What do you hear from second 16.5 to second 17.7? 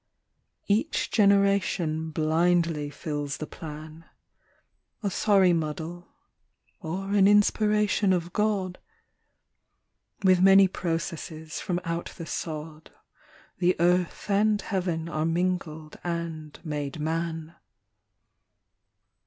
made man.